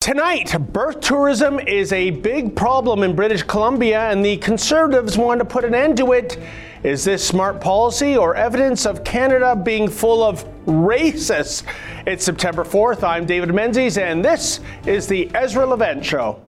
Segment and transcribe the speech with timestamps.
[0.00, 5.44] Tonight, birth tourism is a big problem in British Columbia, and the Conservatives want to
[5.44, 6.38] put an end to it.
[6.82, 11.64] Is this smart policy or evidence of Canada being full of racists?
[12.06, 13.04] It's September 4th.
[13.04, 16.40] I'm David Menzies, and this is the Ezra Levant Show.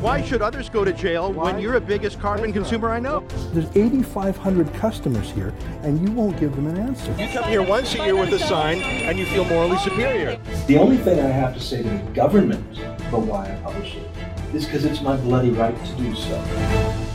[0.00, 1.52] Why should others go to jail Why?
[1.52, 3.20] when you're the biggest carbon consumer I know?
[3.52, 7.14] There's 8,500 customers here, and you won't give them an answer.
[7.18, 10.40] You come here once a year with a sign, and you feel morally superior.
[10.66, 14.08] The only thing I have to say to the government about why I publish it
[14.54, 17.06] is because it's my bloody right to do so.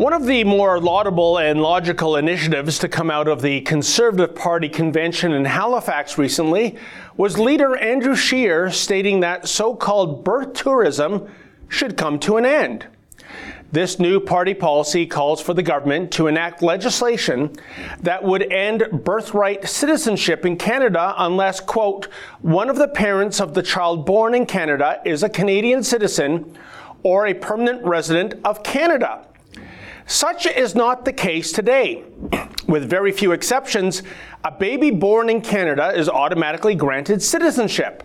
[0.00, 4.70] One of the more laudable and logical initiatives to come out of the Conservative Party
[4.70, 6.78] convention in Halifax recently
[7.20, 11.30] was leader Andrew Scheer stating that so called birth tourism
[11.68, 12.86] should come to an end.
[13.70, 17.54] This new party policy calls for the government to enact legislation
[18.00, 22.06] that would end birthright citizenship in Canada unless, quote,
[22.40, 26.56] one of the parents of the child born in Canada is a Canadian citizen
[27.02, 29.26] or a permanent resident of Canada.
[30.10, 32.02] Such is not the case today.
[32.66, 34.02] With very few exceptions,
[34.42, 38.02] a baby born in Canada is automatically granted citizenship.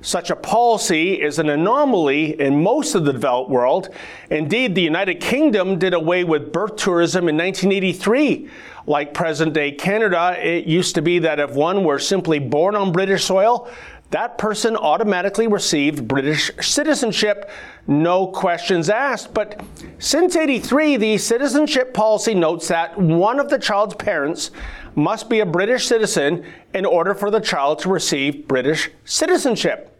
[0.00, 3.88] Such a policy is an anomaly in most of the developed world.
[4.30, 8.48] Indeed, the United Kingdom did away with birth tourism in 1983.
[8.86, 12.92] Like present day Canada, it used to be that if one were simply born on
[12.92, 13.68] British soil,
[14.10, 17.50] that person automatically received British citizenship,
[17.86, 19.34] no questions asked.
[19.34, 19.60] But
[19.98, 24.50] since 83, the citizenship policy notes that one of the child's parents
[24.94, 29.94] must be a British citizen in order for the child to receive British citizenship.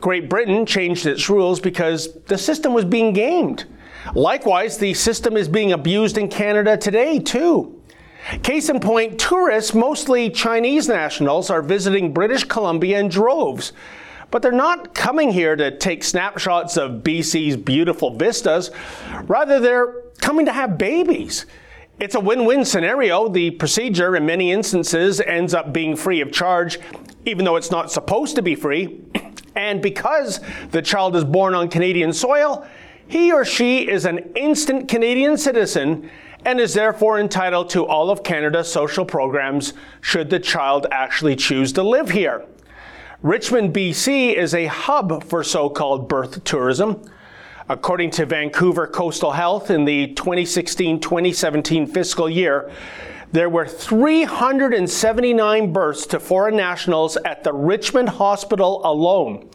[0.00, 3.64] Great Britain changed its rules because the system was being gamed.
[4.14, 7.79] Likewise, the system is being abused in Canada today, too.
[8.38, 13.72] Case in point, tourists, mostly Chinese nationals, are visiting British Columbia in droves.
[14.30, 18.70] But they're not coming here to take snapshots of BC's beautiful vistas.
[19.24, 21.46] Rather, they're coming to have babies.
[21.98, 23.28] It's a win win scenario.
[23.28, 26.78] The procedure, in many instances, ends up being free of charge,
[27.26, 29.00] even though it's not supposed to be free.
[29.56, 30.40] And because
[30.70, 32.64] the child is born on Canadian soil,
[33.08, 36.08] he or she is an instant Canadian citizen
[36.44, 41.72] and is therefore entitled to all of Canada's social programs should the child actually choose
[41.72, 42.44] to live here.
[43.22, 47.02] Richmond, BC is a hub for so called birth tourism.
[47.68, 52.70] According to Vancouver Coastal Health, in the 2016 2017 fiscal year,
[53.32, 59.48] there were 379 births to foreign nationals at the Richmond Hospital alone.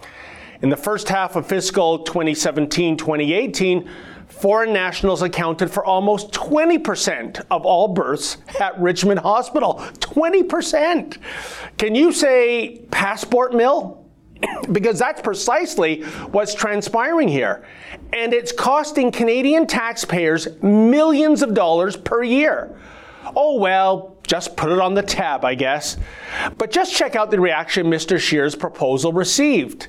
[0.62, 3.90] In the first half of fiscal 2017 2018,
[4.40, 9.76] foreign nationals accounted for almost 20% of all births at Richmond Hospital.
[10.00, 11.18] 20%.
[11.78, 14.06] Can you say passport mill?
[14.72, 16.02] because that's precisely
[16.32, 17.66] what's transpiring here.
[18.14, 22.78] And it's costing Canadian taxpayers millions of dollars per year.
[23.36, 25.98] Oh, well, just put it on the tab, I guess.
[26.58, 28.20] But just check out the reaction Mr.
[28.20, 29.88] Scheer's proposal received.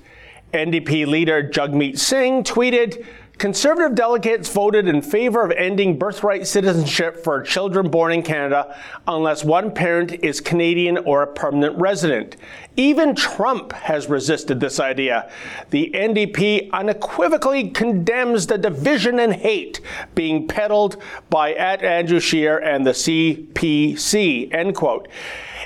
[0.52, 3.04] NDP leader Jagmeet Singh tweeted,
[3.38, 8.74] Conservative delegates voted in favor of ending birthright citizenship for children born in Canada
[9.06, 12.36] unless one parent is Canadian or a permanent resident.
[12.76, 15.30] Even Trump has resisted this idea.
[15.68, 19.82] The NDP unequivocally condemns the division and hate
[20.14, 20.96] being peddled
[21.28, 24.54] by at Andrew Scheer and the CPC.
[24.54, 25.08] End quote.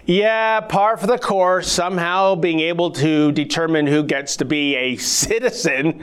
[0.06, 4.96] Yeah, par for the course, somehow being able to determine who gets to be a
[4.96, 6.02] citizen,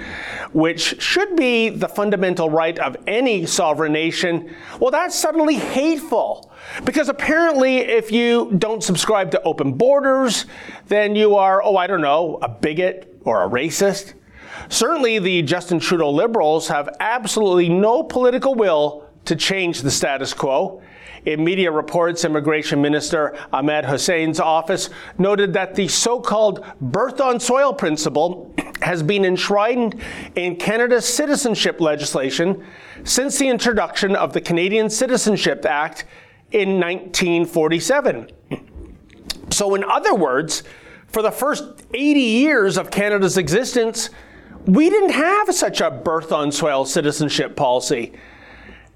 [0.53, 6.51] which should be the fundamental right of any sovereign nation, well, that's suddenly hateful.
[6.83, 10.45] Because apparently, if you don't subscribe to open borders,
[10.87, 14.13] then you are, oh, I don't know, a bigot or a racist.
[14.69, 20.81] Certainly, the Justin Trudeau Liberals have absolutely no political will to change the status quo.
[21.25, 27.39] In media reports, Immigration Minister Ahmed Hussen's office noted that the so called birth on
[27.39, 30.01] soil principle has been enshrined
[30.35, 32.65] in Canada's citizenship legislation
[33.03, 36.05] since the introduction of the Canadian Citizenship Act
[36.51, 38.29] in 1947.
[39.49, 40.63] So, in other words,
[41.07, 41.63] for the first
[41.93, 44.09] 80 years of Canada's existence,
[44.65, 48.13] we didn't have such a birth on soil citizenship policy.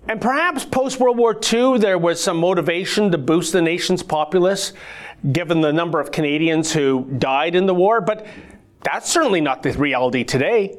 [0.07, 4.73] And perhaps post World War II, there was some motivation to boost the nation's populace,
[5.31, 8.25] given the number of Canadians who died in the war, but
[8.83, 10.77] that's certainly not the reality today.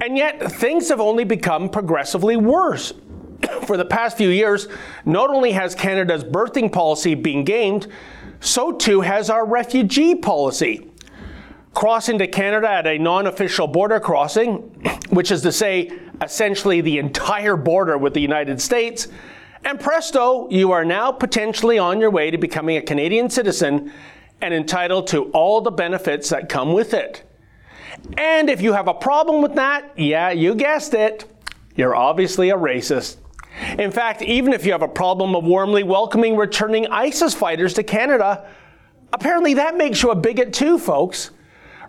[0.00, 2.92] And yet, things have only become progressively worse.
[3.66, 4.68] For the past few years,
[5.04, 7.86] not only has Canada's birthing policy been gamed,
[8.40, 10.90] so too has our refugee policy.
[11.74, 15.92] Crossing to Canada at a non official border crossing, which is to say,
[16.22, 19.08] essentially the entire border with the United States,
[19.64, 23.92] and presto, you are now potentially on your way to becoming a Canadian citizen
[24.40, 27.24] and entitled to all the benefits that come with it.
[28.16, 31.26] And if you have a problem with that, yeah, you guessed it,
[31.76, 33.16] you're obviously a racist.
[33.78, 37.82] In fact, even if you have a problem of warmly welcoming returning ISIS fighters to
[37.82, 38.48] Canada,
[39.12, 41.30] apparently that makes you a bigot too, folks.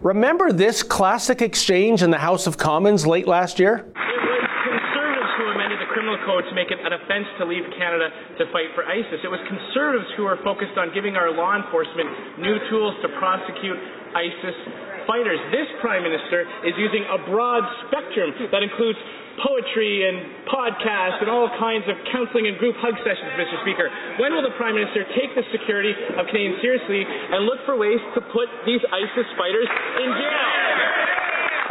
[0.01, 3.86] Remember this classic exchange in the House of Commons late last year?
[3.86, 7.62] It was Conservatives who amended the criminal code to make it an offense to leave
[7.77, 8.09] Canada
[8.42, 9.21] to fight for ISIS.
[9.21, 13.77] It was conservatives who were focused on giving our law enforcement new tools to prosecute
[14.18, 14.57] ISIS
[15.06, 15.38] fighters.
[15.53, 18.98] This Prime Minister is using a broad spectrum that includes
[19.39, 23.55] poetry and podcasts and all kinds of counseling and group hug sessions, Mr.
[23.63, 23.87] Speaker.
[24.19, 28.01] When will the Prime Minister take the security of Canadians seriously and look for ways
[28.15, 29.69] to put these ISIS fighters
[30.03, 30.51] in jail?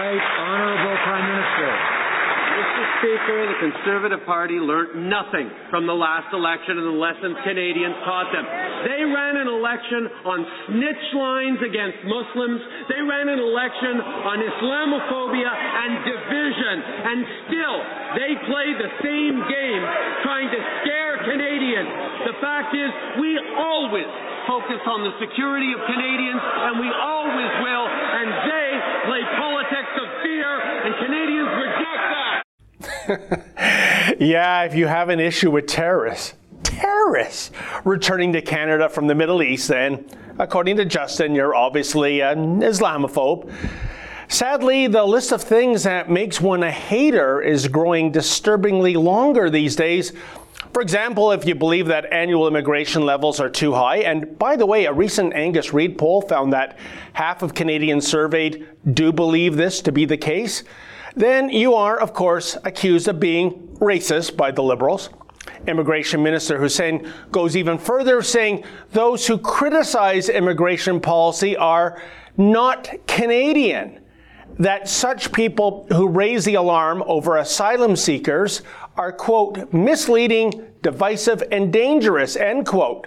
[0.00, 1.99] Right, Honourable Prime Minister.
[2.50, 2.82] Mr.
[2.98, 8.30] Speaker, the Conservative Party learnt nothing from the last election and the lessons Canadians taught
[8.34, 8.42] them.
[8.86, 12.60] They ran an election on snitch lines against Muslims.
[12.90, 16.76] They ran an election on Islamophobia and division.
[16.82, 17.78] And still,
[18.18, 19.82] they play the same game
[20.26, 21.90] trying to scare Canadians.
[22.30, 22.90] The fact is,
[23.22, 24.10] we always
[24.50, 27.86] focus on the security of Canadians, and we always will.
[27.86, 28.70] And they
[29.06, 31.30] play politics of fear, and Canadians
[31.60, 31.79] that.
[34.20, 37.50] yeah, if you have an issue with terrorists, terrorists
[37.84, 40.04] returning to Canada from the Middle East, then,
[40.38, 43.52] according to Justin, you're obviously an Islamophobe.
[44.28, 49.74] Sadly, the list of things that makes one a hater is growing disturbingly longer these
[49.74, 50.12] days.
[50.72, 54.66] For example, if you believe that annual immigration levels are too high, and by the
[54.66, 56.78] way, a recent Angus Reid poll found that
[57.12, 60.62] half of Canadians surveyed do believe this to be the case,
[61.16, 65.10] then you are, of course, accused of being racist by the Liberals.
[65.66, 72.00] Immigration Minister Hussen goes even further, saying those who criticize immigration policy are
[72.36, 74.00] not Canadian.
[74.58, 78.62] That such people who raise the alarm over asylum seekers
[78.96, 83.06] are, quote, misleading, divisive, and dangerous, end quote.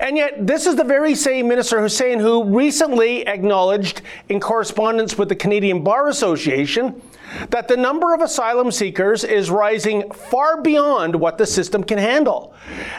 [0.00, 5.28] And yet, this is the very same Minister Hussen who recently acknowledged in correspondence with
[5.28, 7.02] the Canadian Bar Association
[7.50, 12.54] that the number of asylum seekers is rising far beyond what the system can handle,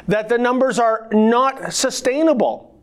[0.08, 2.74] that the numbers are not sustainable.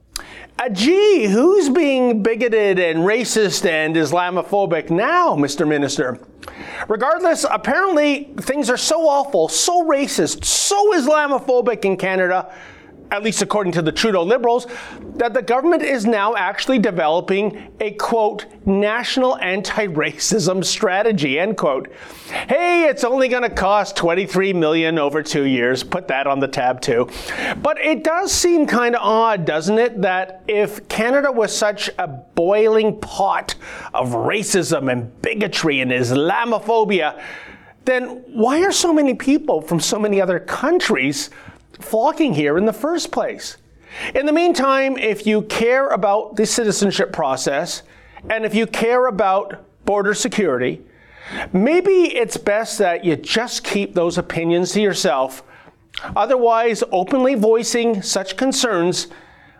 [0.56, 5.66] Uh, gee, who's being bigoted and racist and Islamophobic now, Mr.
[5.66, 6.20] Minister?
[6.86, 12.54] Regardless, apparently things are so awful, so racist, so Islamophobic in Canada
[13.10, 14.66] at least according to the Trudeau Liberals,
[15.16, 21.92] that the government is now actually developing a quote, national anti racism strategy, end quote.
[22.48, 25.82] Hey, it's only going to cost 23 million over two years.
[25.82, 27.08] Put that on the tab too.
[27.62, 32.08] But it does seem kind of odd, doesn't it, that if Canada was such a
[32.08, 33.54] boiling pot
[33.92, 37.22] of racism and bigotry and Islamophobia,
[37.84, 41.30] then why are so many people from so many other countries
[41.80, 43.56] flocking here in the first place.
[44.14, 47.82] In the meantime, if you care about the citizenship process
[48.28, 50.82] and if you care about border security,
[51.52, 55.42] maybe it's best that you just keep those opinions to yourself.
[56.16, 59.06] Otherwise, openly voicing such concerns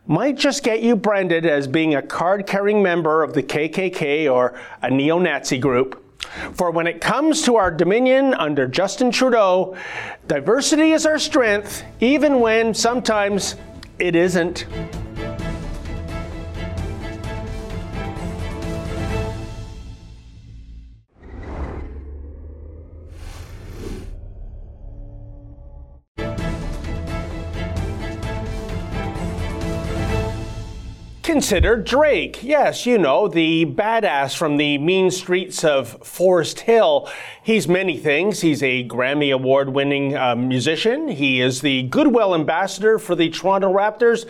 [0.06, 4.59] might just get you branded as being a card carrying member of the KKK or
[4.83, 6.03] a neo Nazi group.
[6.52, 9.76] For when it comes to our dominion under Justin Trudeau,
[10.26, 13.57] diversity is our strength, even when sometimes
[13.99, 14.66] it isn't.
[31.34, 32.44] Consider Drake.
[32.44, 37.10] Yes, you know, the badass from the mean streets of Forest Hill.
[37.42, 38.40] He's many things.
[38.40, 41.08] He's a Grammy Award winning uh, musician.
[41.08, 44.26] He is the Goodwill ambassador for the Toronto Raptors.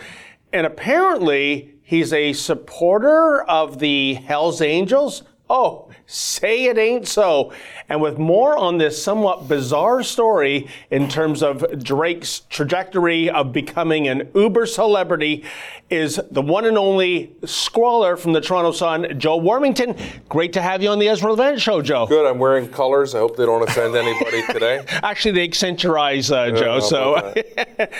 [0.51, 5.21] And apparently, he's a supporter of the Hells Angels.
[5.47, 7.53] Oh, say it ain't so.
[7.87, 14.07] And with more on this somewhat bizarre story in terms of Drake's trajectory of becoming
[14.07, 15.43] an uber celebrity
[15.91, 19.99] is the one and only scrawler from the Toronto Sun, Joe Warmington.
[20.27, 22.07] Great to have you on the Ezra Levant Show, Joe.
[22.07, 22.25] Good.
[22.25, 23.13] I'm wearing colors.
[23.13, 24.83] I hope they don't offend anybody today.
[25.03, 26.79] Actually, they accenturize uh, Joe.
[26.79, 27.33] So,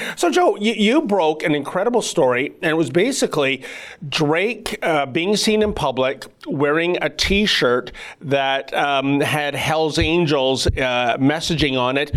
[0.16, 3.64] so Joe, you, you broke an incredible story, and it was basically
[4.10, 11.18] Drake uh, being seen in public wearing a T-shirt that um, had Hell's Angels uh,
[11.20, 12.15] messaging on it.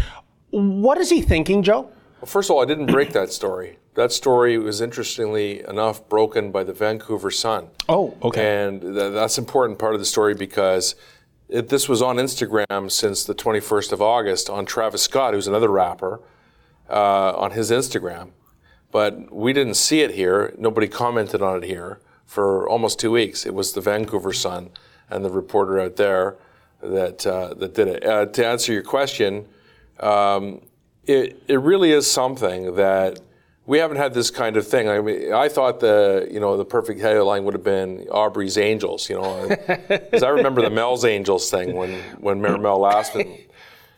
[0.51, 1.91] What is he thinking, Joe?
[2.21, 3.79] Well, first of all, I didn't break that story.
[3.95, 7.67] That story was interestingly enough broken by the Vancouver Sun.
[7.89, 8.67] Oh, okay.
[8.67, 10.95] And th- that's an important part of the story because
[11.49, 15.69] it, this was on Instagram since the 21st of August on Travis Scott, who's another
[15.69, 16.21] rapper,
[16.89, 18.31] uh, on his Instagram.
[18.93, 20.55] But we didn't see it here.
[20.57, 23.45] Nobody commented on it here for almost two weeks.
[23.45, 24.71] It was the Vancouver Sun
[25.11, 26.37] and the reporter out there
[26.83, 28.05] that uh, that did it.
[28.05, 29.47] Uh, to answer your question,
[30.01, 30.61] um,
[31.05, 33.21] it it really is something that
[33.67, 34.89] we haven't had this kind of thing.
[34.89, 39.09] I mean, I thought the you know the perfect headline would have been Aubrey's Angels.
[39.11, 39.49] You know,
[39.89, 43.47] because I remember the Mel's Angels thing when when Mayor Mel Lastman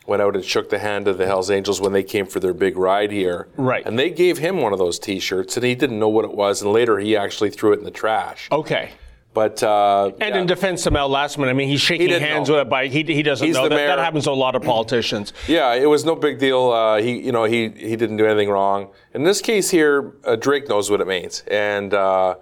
[0.07, 2.53] went out and shook the hand of the Hells Angels when they came for their
[2.53, 3.47] big ride here.
[3.55, 3.85] Right.
[3.85, 6.61] And they gave him one of those T-shirts, and he didn't know what it was,
[6.61, 8.47] and later he actually threw it in the trash.
[8.51, 8.91] Okay.
[9.33, 10.41] But uh, And yeah.
[10.41, 12.55] in defense of Mel Lastman, I mean, he's shaking didn't hands know.
[12.55, 12.91] with a bike.
[12.91, 13.63] he, he doesn't He's know.
[13.63, 15.33] the That, that happens to a lot of politicians.
[15.47, 16.71] Yeah, it was no big deal.
[16.71, 18.89] Uh, he, you know, he he didn't do anything wrong.
[19.13, 22.35] In this case here, uh, Drake knows what it means, and uh,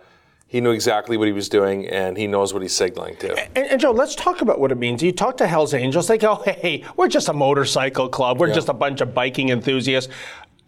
[0.48, 3.34] he knew exactly what he was doing, and he knows what he's signaling to.
[3.56, 5.02] And, and Joe, let's talk about what it means.
[5.04, 8.40] You talk to Hell's Angels, they go, hey, we're just a motorcycle club.
[8.40, 10.12] We're just a bunch of biking enthusiasts.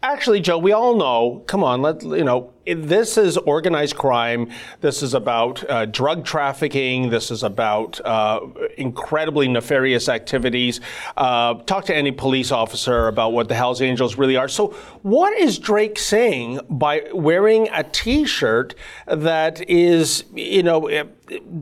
[0.04, 4.50] Actually, Joe, we all know, come on, let, you know, this is organized crime.
[4.80, 7.08] This is about uh, drug trafficking.
[7.08, 8.40] This is about uh,
[8.76, 10.80] incredibly nefarious activities.
[11.16, 14.48] Uh, talk to any police officer about what the Hells Angels really are.
[14.48, 14.68] So,
[15.02, 18.74] what is Drake saying by wearing a T-shirt
[19.06, 21.04] that is, you know, eh,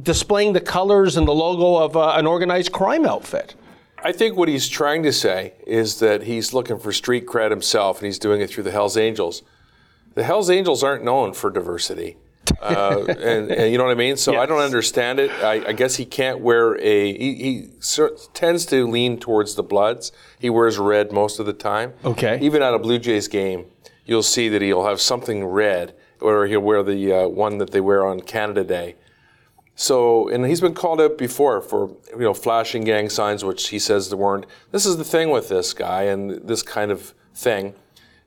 [0.02, 3.54] displaying the colors and the logo of uh, an organized crime outfit?
[4.02, 7.99] I think what he's trying to say is that he's looking for street cred himself,
[7.99, 9.42] and he's doing it through the Hell's Angels.
[10.14, 12.16] The Hell's Angels aren't known for diversity.
[12.61, 14.16] uh, and, and you know what I mean.
[14.16, 15.30] So I don't understand it.
[15.42, 17.12] I, I guess he can't wear a.
[17.16, 20.12] He, he cer- tends to lean towards the Bloods.
[20.38, 21.92] He wears red most of the time.
[22.04, 22.38] Okay.
[22.40, 23.66] Even at a Blue Jays game,
[24.04, 27.80] you'll see that he'll have something red, or he'll wear the uh, one that they
[27.80, 28.97] wear on Canada Day.
[29.80, 33.78] So, and he's been called out before for you know flashing gang signs, which he
[33.78, 34.44] says there weren't.
[34.72, 37.72] This is the thing with this guy and this kind of thing,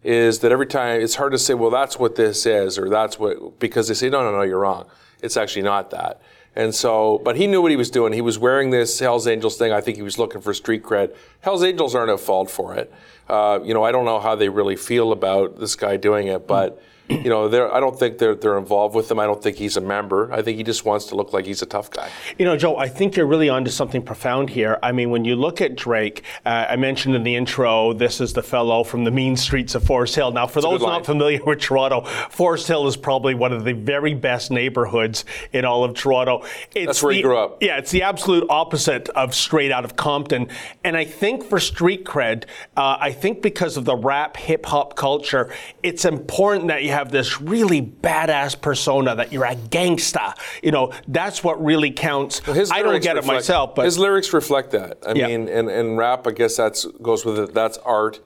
[0.03, 3.19] is that every time it's hard to say, well, that's what this is, or that's
[3.19, 4.88] what because they say, no, no, no, you're wrong.
[5.22, 6.24] It's actually not that.
[6.55, 8.13] And so, but he knew what he was doing.
[8.13, 9.72] He was wearing this Hell's Angels thing.
[9.72, 11.15] I think he was looking for street cred.
[11.41, 12.91] Hell's Angels aren't at fault for it.
[13.29, 16.48] Uh, you know, I don't know how they really feel about this guy doing it,
[16.48, 19.19] but you know, they're, I don't think they're they're involved with him.
[19.19, 20.31] I don't think he's a member.
[20.31, 22.10] I think he just wants to look like he's a tough guy.
[22.38, 24.79] You know, Joe, I think you're really onto something profound here.
[24.81, 28.33] I mean, when you look at Drake, uh, I mentioned in the intro, this is
[28.33, 30.31] the fellow from the mean streets of Forest Hill.
[30.31, 33.74] Now, for a those not familiar with Toronto, Forest Hill is probably one of the
[33.74, 36.45] very best neighborhoods in all of Toronto.
[36.74, 37.62] It's That's where he grew up.
[37.62, 40.48] Yeah, it's the absolute opposite of straight out of Compton.
[40.86, 42.45] And I think for street cred,
[42.77, 47.12] uh, I think because of the rap hip hop culture, it's important that you have
[47.12, 50.33] this really badass persona, that you're a gangsta.
[50.62, 52.39] You know, that's what really counts.
[52.39, 55.00] His I don't get it myself, but his lyrics reflect that.
[55.05, 55.27] I Yeah.
[55.27, 57.53] mean, and, and rap, I guess that's goes with it.
[57.53, 58.19] That's art.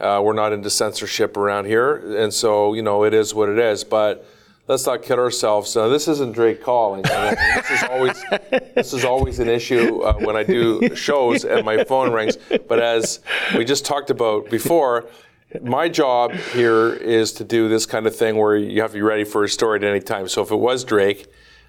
[0.00, 3.58] Uh, we're not into censorship around here, and so you know it is what it
[3.58, 3.82] is.
[3.82, 4.26] But
[4.68, 5.74] let's not kid ourselves.
[5.74, 7.02] Uh, this isn't Drake calling.
[7.06, 8.24] I mean, this is always
[8.74, 12.36] this is always an issue uh, when I do shows and my phone rings.
[12.68, 13.20] But as
[13.56, 15.06] we just talked about before.
[15.62, 19.02] My job here is to do this kind of thing where you have to be
[19.02, 20.28] ready for a story at any time.
[20.28, 21.26] So if it was Drake,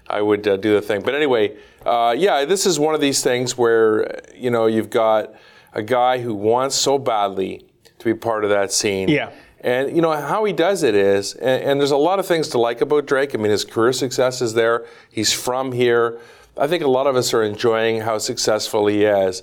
[0.08, 1.02] I would uh, do the thing.
[1.02, 5.34] But anyway, uh, yeah, this is one of these things where you know you've got
[5.72, 7.64] a guy who wants so badly
[7.98, 9.08] to be part of that scene.
[9.08, 9.30] Yeah.
[9.60, 12.48] And you know how he does it is, and, and there's a lot of things
[12.48, 13.34] to like about Drake.
[13.34, 14.86] I mean, his career success is there.
[15.10, 16.20] He's from here.
[16.56, 19.42] I think a lot of us are enjoying how successful he is.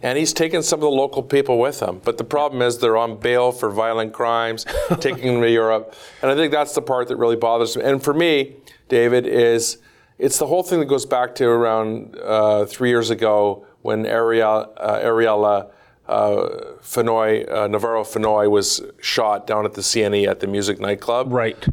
[0.00, 2.00] And he's taken some of the local people with him.
[2.04, 4.64] But the problem is they're on bail for violent crimes,
[5.00, 5.94] taking them to Europe.
[6.22, 7.82] And I think that's the part that really bothers me.
[7.82, 8.56] And for me,
[8.88, 9.78] David, is
[10.18, 14.72] it's the whole thing that goes back to around uh, three years ago when Ariel,
[14.76, 15.70] uh, Ariella
[16.08, 16.48] uh,
[16.80, 21.32] Fenoy, uh, Navarro Fenoy was shot down at the CNE at the Muzik nightclub.
[21.32, 21.66] right.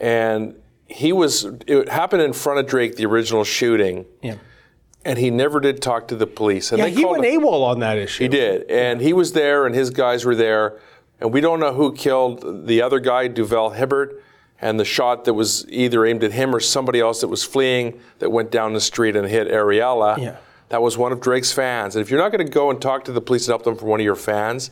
[0.00, 0.54] And
[0.86, 4.06] he was, it happened in front of Drake, the original shooting.
[4.22, 4.36] Yeah.
[5.08, 6.70] And he never did talk to the police.
[6.70, 8.24] And Yeah, he went him- AWOL on that issue.
[8.24, 10.78] He did, and he was there, and his guys were there,
[11.20, 14.22] and we don't know who killed the other guy, Duval Hibbert,
[14.60, 17.98] and the shot that was either aimed at him or somebody else that was fleeing
[18.18, 20.18] that went down the street and hit Ariella.
[20.18, 20.36] Yeah.
[20.70, 21.96] That was one of Drake's fans.
[21.96, 23.76] And if you're not going to go and talk to the police and help them
[23.76, 24.70] for one of your fans,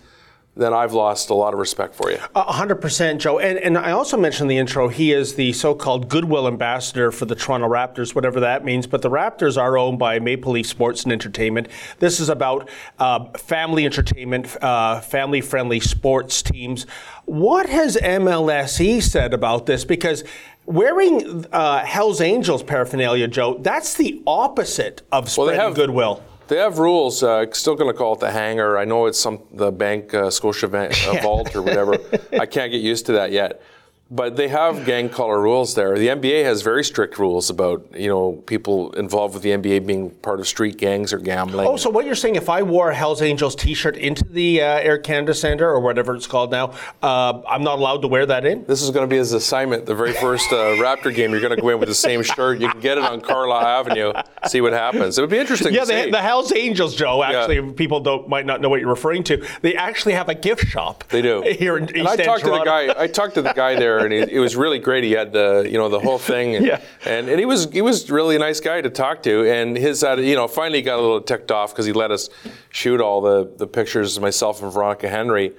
[0.56, 2.18] then I've lost a lot of respect for you.
[2.34, 3.38] A hundred percent, Joe.
[3.38, 7.26] And and I also mentioned in the intro he is the so-called goodwill ambassador for
[7.26, 8.86] the Toronto Raptors, whatever that means.
[8.86, 11.68] But the Raptors are owned by Maple Leaf Sports and Entertainment.
[11.98, 16.86] This is about uh, family entertainment, uh, family-friendly sports teams.
[17.26, 19.84] What has MLSE said about this?
[19.84, 20.25] Because
[20.64, 26.22] wearing uh, Hell's Angels paraphernalia, Joe, that's the opposite of spreading have- goodwill.
[26.49, 27.23] They have rules.
[27.23, 28.79] Uh, still going to call it the hangar.
[28.79, 31.99] I know it's some the bank uh, Scotia van- uh, vault or whatever.
[32.41, 33.61] I can't get used to that yet.
[34.08, 35.98] But they have gang color rules there.
[35.98, 40.10] The NBA has very strict rules about you know people involved with the NBA being
[40.10, 41.66] part of street gangs or gambling.
[41.66, 42.36] Oh, so what you're saying?
[42.36, 46.14] If I wore a Hell's Angels T-shirt into the uh, Air Canada Centre or whatever
[46.14, 48.64] it's called now, uh, I'm not allowed to wear that in.
[48.66, 49.86] This is going to be his assignment.
[49.86, 52.60] The very first uh, Raptor game, you're going to go in with the same shirt.
[52.60, 54.12] You can get it on Carlisle Avenue.
[54.46, 55.18] See what happens.
[55.18, 55.75] It would be interesting.
[55.75, 56.04] Yeah, to see.
[56.04, 57.25] the, the Hell's Angels, Joe.
[57.25, 59.44] Actually, people don't might not know what you're referring to.
[59.62, 61.02] They actually have a gift shop.
[61.08, 61.42] They do.
[61.42, 62.94] here in East and I End, talked to the guy.
[62.96, 65.05] I talked to the guy there, and it, it was really great.
[65.05, 66.81] He had the you know the whole thing, and, Yeah.
[67.05, 69.50] and and he was he was really a nice guy to talk to.
[69.50, 72.29] And his uh, you know finally got a little ticked off because he let us
[72.71, 75.53] shoot all the the pictures myself and Veronica Henri.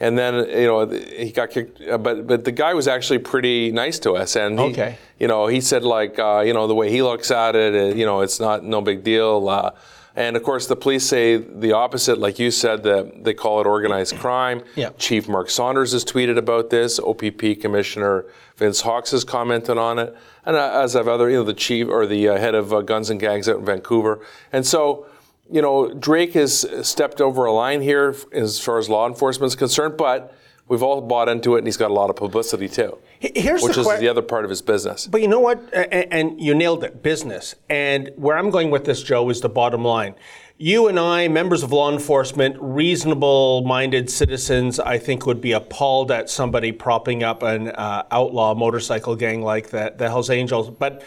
[0.00, 3.70] And then you know he got kicked, uh, but but the guy was actually pretty
[3.70, 4.98] nice to us, and he, Okay.
[5.20, 7.94] you know he said like uh, you know the way he looks at it, uh,
[7.96, 9.48] you know it's not no big deal.
[9.48, 9.70] Uh,
[10.16, 13.66] and of course, the police say the opposite, like you said, that they call it
[13.66, 14.62] organized crime.
[14.76, 14.90] Yeah.
[14.98, 17.00] Chief Mark Saunders has tweeted about this.
[17.00, 18.24] OPP Commissioner
[18.56, 21.88] Vince Hawkes has commented on it, and uh, as have other, you know, the chief
[21.88, 24.24] or the uh, head of uh, Guns and Gangs out in Vancouver.
[24.52, 25.06] And so,
[25.50, 29.56] you know, Drake has stepped over a line here as far as law enforcement is
[29.56, 30.32] concerned, but
[30.68, 33.74] we've all bought into it, and he's got a lot of publicity too, Here's which
[33.74, 35.06] the is que- the other part of his business.
[35.06, 35.58] But you know what?
[35.72, 37.54] And, and you nailed it business.
[37.68, 40.14] And where I'm going with this, Joe, is the bottom line.
[40.56, 46.12] You and I, members of law enforcement, reasonable minded citizens, I think would be appalled
[46.12, 50.70] at somebody propping up an uh, outlaw motorcycle gang like that, the Hells Angels.
[50.70, 51.02] But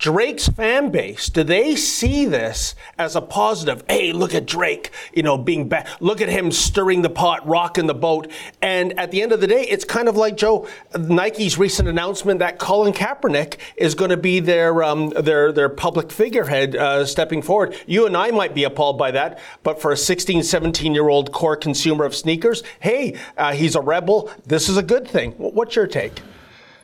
[0.00, 3.84] Drake's fan base, do they see this as a positive?
[3.86, 5.88] Hey, look at Drake, you know, being back.
[6.00, 8.32] Look at him stirring the pot, rocking the boat.
[8.62, 10.66] And at the end of the day, it's kind of like Joe
[10.98, 16.10] Nike's recent announcement that Colin Kaepernick is going to be their um, their their public
[16.10, 17.76] figurehead uh, stepping forward.
[17.86, 21.30] You and I might be appalled by that, but for a 16, 17 year old
[21.30, 24.30] core consumer of sneakers, hey, uh, he's a rebel.
[24.46, 25.32] This is a good thing.
[25.32, 26.22] What's your take?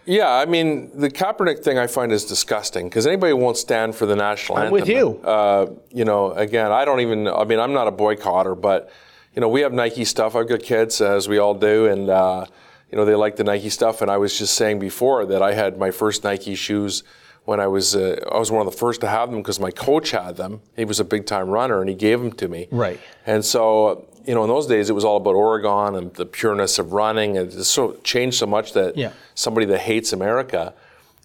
[0.06, 3.96] Yeah, I mean, the Kaepernick thing I find is disgusting because anybody who won't stand
[3.96, 4.68] for the national anthem.
[4.68, 5.20] I'm with you.
[5.24, 7.26] Uh, you know, again, I don't even.
[7.26, 8.90] I mean, I'm not a boycotter, but
[9.34, 10.36] you know, we have Nike stuff.
[10.36, 12.46] I've got kids, as we all do, and uh,
[12.90, 14.00] you know, they like the Nike stuff.
[14.00, 17.02] And I was just saying before that I had my first Nike shoes
[17.46, 17.96] when I was.
[17.96, 20.60] Uh, I was one of the first to have them because my coach had them.
[20.76, 22.68] He was a big time runner, and he gave them to me.
[22.70, 23.00] Right.
[23.24, 26.78] And so, you know, in those days, it was all about Oregon and the pureness
[26.78, 27.38] of running.
[27.38, 29.12] And it's so changed so much that Yeah.
[29.34, 30.74] somebody that hates America.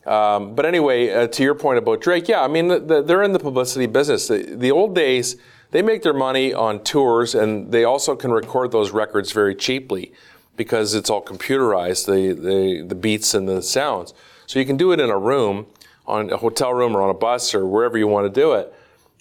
[0.06, 3.24] Um, but anyway, uh, to your point about Drake, yeah, I mean, the, the, they're
[3.24, 4.28] in the publicity business.
[4.28, 5.36] The, the old days,
[5.72, 10.12] they make their money on tours, and they also can record those records very cheaply
[10.58, 14.14] because it's all computerized, the, the, the beats and the sounds.
[14.48, 15.66] So you can do it in a room,
[16.12, 18.74] on a hotel room or on a bus or wherever you want to do it.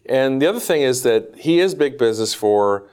[0.06, 2.84] And the other thing is that he is big business for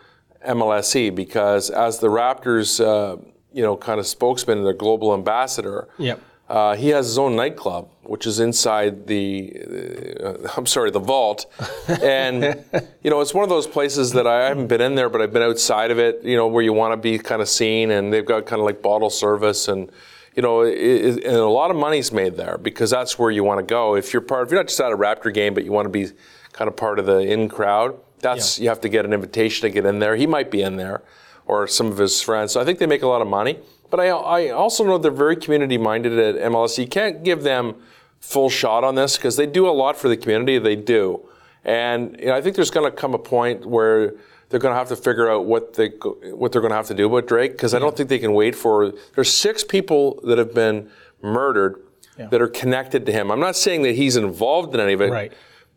[0.47, 3.17] MLSE because as the Raptors, uh,
[3.51, 6.21] you know, kind of spokesman and their global ambassador, Yep.
[6.47, 11.47] uh, he has his own nightclub, which is inside the, uh, I'm sorry, the vault.
[12.03, 12.63] And,
[13.01, 15.33] you know, it's one of those places that I haven't been in there, but I've
[15.33, 17.89] been outside of it, you know, where you want to be kind of seen.
[17.89, 19.89] And they've got kind of like bottle service and,
[20.37, 23.43] you know, it, it, and a lot of money's made there because that's where you
[23.43, 23.95] want to go.
[23.95, 25.89] If you're part, if you're not just at a Raptor game, but you want to
[25.89, 26.11] be
[26.53, 29.73] kind of part of the in crowd, that's, you have to get an invitation to
[29.73, 30.15] get in there.
[30.15, 31.01] He might be in there
[31.47, 32.51] or some of his friends.
[32.51, 33.57] So I think they make a lot of money.
[33.89, 36.77] But I, I also know they're very community minded at MLS.
[36.77, 37.75] You can't give them
[38.19, 40.59] full shot on this because they do a lot for the community.
[40.59, 41.27] They do.
[41.63, 44.13] And you know, I think there's going to come a point where
[44.49, 45.89] they're going to have to figure out what they
[46.31, 48.33] what they're going to have to do about Drake because I don't think they can
[48.33, 48.93] wait for.
[49.15, 50.89] There's six people that have been
[51.21, 51.81] murdered
[52.17, 53.29] that are connected to him.
[53.31, 55.31] I'm not saying that he's involved in any of it, Right.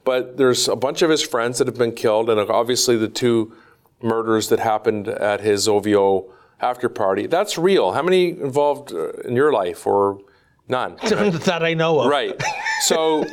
[0.05, 3.53] but there's a bunch of his friends that have been killed, and obviously the two
[4.03, 7.27] murders that happened at his OVO after party.
[7.27, 7.93] That's real.
[7.93, 10.19] How many involved uh, in your life, or
[10.69, 10.97] none?
[11.03, 12.07] that I know of.
[12.11, 12.41] Right.
[12.83, 13.27] So,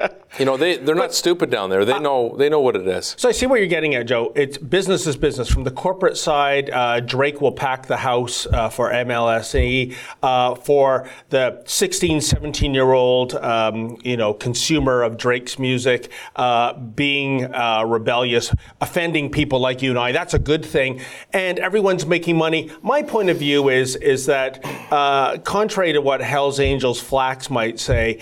[0.38, 1.84] you know, they they're not stupid down there.
[1.84, 3.14] They know they know what it is.
[3.18, 4.32] So I see what you're getting at, Joe.
[4.34, 5.48] It's business is business.
[5.48, 9.94] From the corporate side, uh, Drake will pack the house uh, for MLSE.
[10.22, 16.72] Uh, for the 16, 17 year old, um, you know, consumer of Drake's music, uh,
[16.72, 21.00] being uh, rebellious, offending people like you and I, that's a good thing.
[21.32, 22.70] And everyone's making money.
[22.82, 27.78] My point of view is is that, uh, contrary to what Hell's Angels Flax might
[27.78, 28.20] say,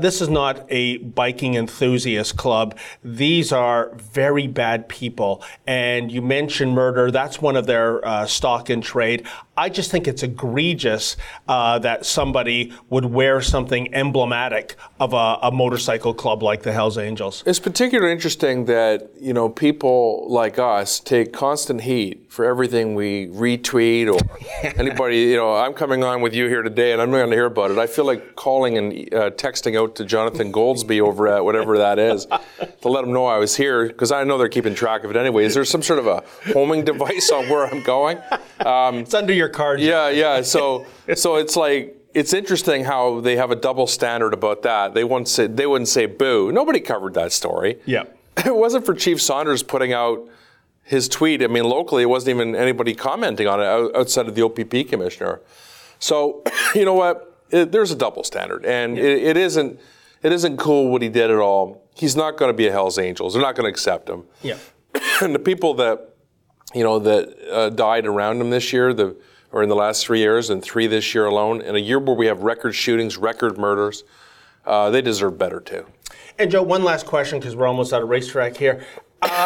[0.00, 2.76] this is not a biking enthusiast club.
[3.04, 5.42] These are very bad people.
[5.66, 7.10] And you mentioned murder.
[7.10, 9.26] That's one of their uh, stock in trade.
[9.60, 15.50] I just think it's egregious uh, that somebody would wear something emblematic of a, a,
[15.52, 17.42] motorcycle club like the Hells Angels.
[17.44, 23.26] It's particularly interesting that you know people like us take constant heat for everything we
[23.26, 24.18] retweet or
[24.78, 25.18] anybody.
[25.18, 27.44] You know, I'm coming on with you here today, and I'm not going to hear
[27.44, 27.76] about it.
[27.76, 30.52] I feel like calling and uh, texting out to Jonathan
[31.00, 34.38] Over at whatever that is to let them know I was here because I know
[34.38, 35.44] they're keeping track of it anyway.
[35.44, 38.18] Is there some sort of a homing device on where I'm going?
[38.60, 39.80] Um, it's under your card.
[39.80, 40.42] Yeah, yeah.
[40.42, 44.94] So, so it's like it's interesting how they have a double standard about that.
[44.94, 46.52] They wouldn't say they wouldn't say boo.
[46.52, 47.78] Nobody covered that story.
[47.86, 48.04] Yeah.
[48.46, 50.26] It wasn't for Chief Saunders putting out
[50.82, 51.42] his tweet.
[51.42, 55.40] I mean, locally, it wasn't even anybody commenting on it outside of the OPP commissioner.
[55.98, 56.42] So,
[56.74, 57.36] you know what?
[57.50, 59.02] It, there's a double standard, and yeah.
[59.04, 59.78] it, it isn't
[60.22, 61.88] it isn't cool what he did at all.
[61.94, 63.34] He's not going to be a Hell's Angels.
[63.34, 64.24] They're not going to accept him.
[64.42, 64.58] Yeah.
[65.20, 66.14] and the people that
[66.74, 69.16] you know that uh, died around him this year, the
[69.52, 72.14] or in the last three years, and three this year alone, in a year where
[72.14, 74.04] we have record shootings, record murders,
[74.64, 75.86] uh, they deserve better too.
[76.38, 78.84] And Joe, one last question because we're almost out of racetrack here.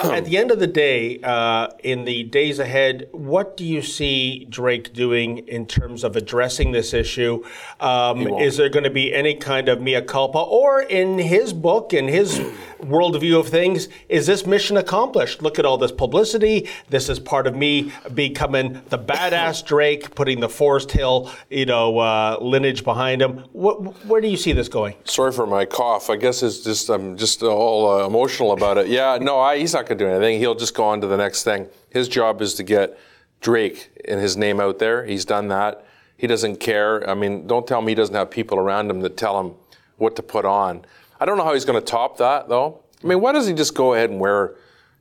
[0.03, 3.83] Uh, at the end of the day, uh, in the days ahead, what do you
[3.83, 7.45] see Drake doing in terms of addressing this issue?
[7.81, 11.93] Um, is there going to be any kind of mea culpa, or in his book,
[11.93, 12.41] in his
[12.85, 15.43] worldview of things, is this mission accomplished?
[15.43, 16.69] Look at all this publicity.
[16.89, 21.99] This is part of me becoming the badass Drake, putting the Forest Hill, you know,
[21.99, 23.39] uh, lineage behind him.
[23.53, 24.95] Wh- where do you see this going?
[25.05, 26.11] Sorry for my cough.
[26.11, 28.89] I guess it's just I'm just all uh, emotional about it.
[28.89, 30.39] Yeah, no, I he's not going to do anything.
[30.39, 31.69] He'll just go on to the next thing.
[31.91, 32.99] His job is to get
[33.41, 35.05] Drake and his name out there.
[35.05, 35.85] He's done that.
[36.17, 37.09] He doesn't care.
[37.09, 39.55] I mean, don't tell me he doesn't have people around him that tell him
[39.97, 40.85] what to put on.
[41.21, 42.83] I don't know how he's going to top that though.
[43.03, 44.57] I mean, why doesn't he just go ahead and wear,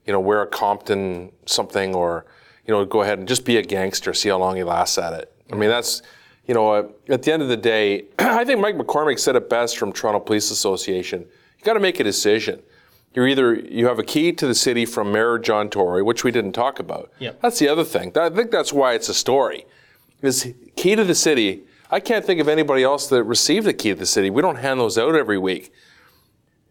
[0.06, 2.26] you know, wear a Compton something or,
[2.66, 5.14] you know, go ahead and just be a gangster, see how long he lasts at
[5.14, 5.32] it.
[5.50, 6.02] I mean, that's,
[6.46, 9.48] you know, uh, at the end of the day, I think Mike McCormack said it
[9.48, 11.20] best from Toronto Police Association.
[11.20, 12.62] You got to make a decision.
[13.14, 16.30] You're either you have a key to the city from Mayor John Tory, which we
[16.32, 17.12] didn't talk about.
[17.20, 17.40] Yep.
[17.40, 18.12] That's the other thing.
[18.18, 19.66] I think that's why it's a story.
[20.20, 21.62] Is key to the city.
[21.90, 24.30] I can't think of anybody else that received the key to the city.
[24.30, 25.72] We don't hand those out every week.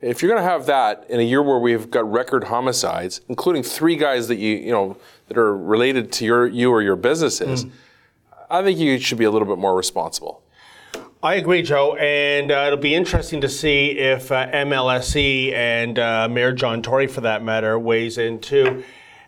[0.03, 3.63] If you're going to have that in a year where we've got record homicides, including
[3.63, 7.65] three guys that you you know that are related to your you or your businesses,
[7.65, 7.71] mm.
[8.49, 10.43] I think you should be a little bit more responsible.
[11.23, 16.27] I agree, Joe, and uh, it'll be interesting to see if uh, MLSE and uh,
[16.29, 18.83] Mayor John Tory, for that matter, weighs in too.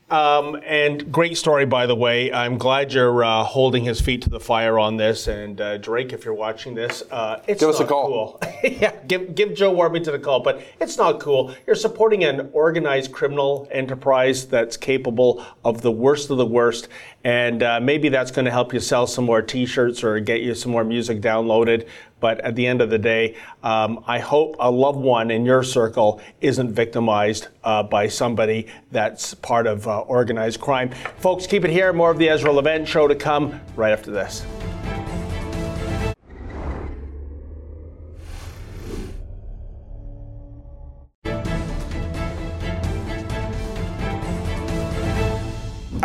[0.07, 2.31] Um, and great story, by the way.
[2.31, 5.27] I'm glad you're uh, holding his feet to the fire on this.
[5.27, 8.37] And uh, Drake, if you're watching this, uh, it's give us a call.
[8.39, 8.53] Cool.
[8.63, 10.41] yeah, give give Joe Warmington a call.
[10.41, 11.55] But it's not cool.
[11.65, 16.87] You're supporting an organized criminal enterprise that's capable of the worst of the worst.
[17.23, 20.53] And uh, maybe that's going to help you sell some more T-shirts or get you
[20.53, 21.87] some more music downloaded.
[22.19, 25.63] But at the end of the day, um, I hope a loved one in your
[25.63, 30.91] circle isn't victimized uh, by somebody that's part of uh, organized crime.
[31.17, 31.91] Folks, keep it here.
[31.93, 34.45] More of the Ezra Levant show to come right after this.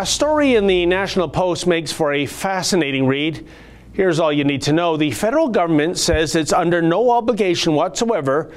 [0.01, 3.47] A story in the National Post makes for a fascinating read.
[4.01, 4.97] Here's all you need to know.
[4.97, 8.51] The federal government says it's under no obligation whatsoever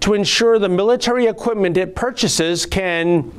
[0.00, 3.32] to ensure the military equipment it purchases can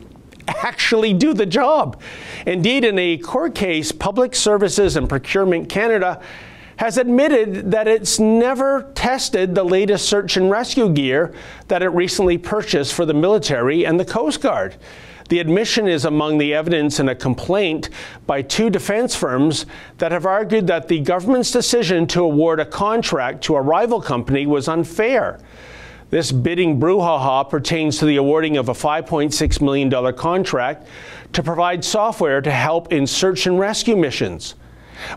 [0.47, 2.01] actually do the job.
[2.47, 6.19] Indeed, in a court case, Public Services and Procurement Canada
[6.77, 11.31] has admitted that it's never tested the latest search and rescue gear
[11.67, 14.77] that it recently purchased for the military and the Coast Guard.
[15.31, 17.89] The admission is among the evidence in a complaint
[18.27, 19.65] by two defense firms
[19.97, 24.45] that have argued that the government's decision to award a contract to a rival company
[24.45, 25.39] was unfair.
[26.09, 30.89] This bidding brouhaha pertains to the awarding of a $5.6 million contract
[31.31, 34.55] to provide software to help in search and rescue missions.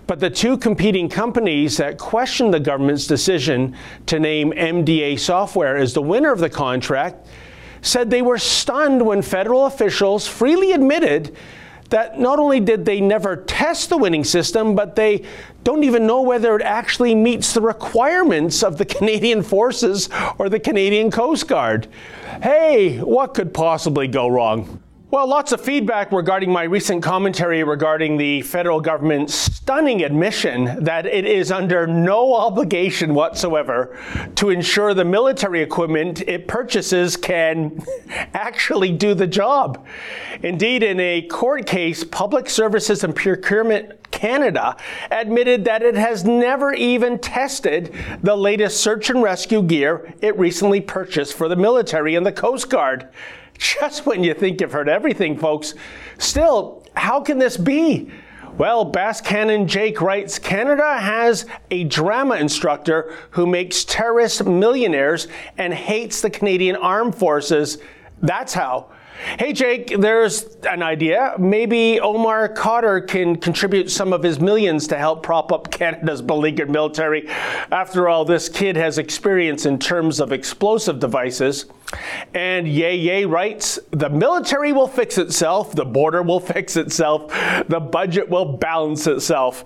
[0.07, 3.75] But the two competing companies that questioned the government's decision
[4.07, 7.27] to name MDA Software as the winner of the contract
[7.85, 11.37] said they were stunned when federal officials freely admitted
[11.91, 15.25] that not only did they never test the winning system, but they
[15.63, 20.59] don't even know whether it actually meets the requirements of the Canadian Forces or the
[20.59, 21.87] Canadian Coast Guard.
[22.43, 24.83] Hey, what could possibly go wrong?
[25.15, 31.07] Well, lots of feedback regarding my recent commentary regarding the federal government's stunning admission that
[31.07, 33.97] it is under no obligation whatsoever
[34.35, 37.81] to ensure the military equipment it purchases can
[38.35, 39.87] actually do the job.
[40.43, 44.77] Indeed, in a court case, Public Services and Procurement Canada
[45.13, 50.81] admitted that it has never even tested the latest search and rescue gear it recently
[50.81, 53.09] purchased for the military and the Coast Guard.
[53.59, 55.75] Just when you think you've heard everything, folks.
[56.19, 58.11] Still, how can this be?
[58.57, 65.27] Well, Bass Cannon Jake writes Canada has a drama instructor who makes terrorist millionaires
[65.59, 67.79] and hates the Canadian Armed Forces.
[68.23, 68.91] That's how.
[69.39, 71.35] Hey, Jake, there's an idea.
[71.39, 76.69] Maybe Omar Khadr can contribute some of his millions to help prop up Canada's beleaguered
[76.69, 77.29] military.
[77.29, 81.67] After all, this kid has experience in terms of explosive devices.
[82.35, 87.33] And Yay Yay writes The military will fix itself, the border will fix itself,
[87.69, 89.65] the budget will balance itself.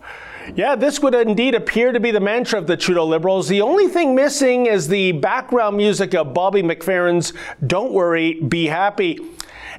[0.54, 3.48] Yeah, this would indeed appear to be the mantra of the Trudeau Liberals.
[3.48, 7.32] The only thing missing is the background music of Bobby McFerrin's
[7.66, 9.18] Don't Worry, Be Happy.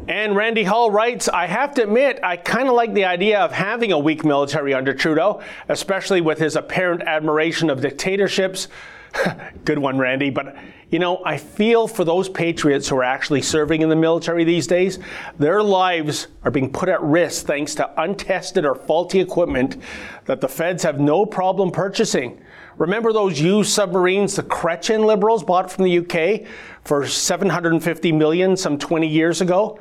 [0.08, 3.52] And Randy Hall writes, I have to admit, I kind of like the idea of
[3.52, 8.70] having a weak military under Trudeau, especially with his apparent admiration of dictatorships.
[9.66, 10.30] Good one, Randy.
[10.30, 10.56] But,
[10.90, 14.68] you know, I feel for those patriots who are actually serving in the military these
[14.68, 15.00] days.
[15.38, 19.78] Their lives are being put at risk thanks to untested or faulty equipment
[20.26, 22.42] that the feds have no problem purchasing.
[22.80, 26.48] Remember those used submarines the Chrétien liberals bought from the UK
[26.86, 29.78] for 750 million some 20 years ago?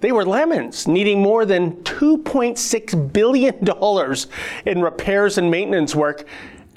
[0.00, 6.24] They were lemons, needing more than $2.6 billion in repairs and maintenance work.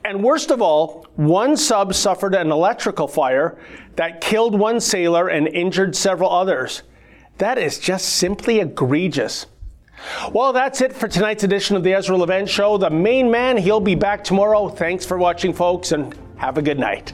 [0.05, 3.57] And worst of all, one sub suffered an electrical fire
[3.95, 6.83] that killed one sailor and injured several others.
[7.39, 9.47] That is just simply egregious.
[10.31, 12.77] Well, that's it for tonight's edition of the Ezra Levant Show.
[12.77, 14.69] The main man, he'll be back tomorrow.
[14.69, 17.13] Thanks for watching, folks, and have a good night.